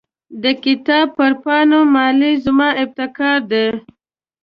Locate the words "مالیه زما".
1.93-2.69